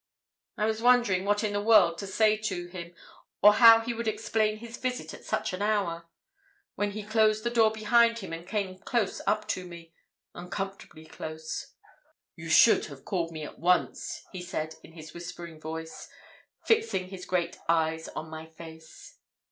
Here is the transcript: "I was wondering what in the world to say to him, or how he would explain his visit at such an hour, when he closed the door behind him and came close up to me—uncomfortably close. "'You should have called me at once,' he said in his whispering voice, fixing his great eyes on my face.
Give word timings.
"I 0.57 0.65
was 0.65 0.81
wondering 0.81 1.25
what 1.25 1.43
in 1.43 1.53
the 1.53 1.61
world 1.61 1.99
to 1.99 2.07
say 2.07 2.35
to 2.35 2.65
him, 2.69 2.95
or 3.43 3.53
how 3.53 3.81
he 3.81 3.93
would 3.93 4.07
explain 4.07 4.57
his 4.57 4.75
visit 4.77 5.13
at 5.13 5.25
such 5.25 5.53
an 5.53 5.61
hour, 5.61 6.07
when 6.73 6.93
he 6.93 7.03
closed 7.03 7.43
the 7.43 7.51
door 7.51 7.69
behind 7.71 8.17
him 8.17 8.33
and 8.33 8.47
came 8.47 8.79
close 8.79 9.21
up 9.27 9.47
to 9.49 9.63
me—uncomfortably 9.63 11.05
close. 11.05 11.75
"'You 12.35 12.49
should 12.49 12.85
have 12.87 13.05
called 13.05 13.31
me 13.31 13.43
at 13.43 13.59
once,' 13.59 14.25
he 14.31 14.41
said 14.41 14.73
in 14.83 14.93
his 14.93 15.13
whispering 15.13 15.59
voice, 15.61 16.09
fixing 16.65 17.09
his 17.09 17.27
great 17.27 17.59
eyes 17.69 18.07
on 18.07 18.27
my 18.27 18.47
face. 18.47 19.19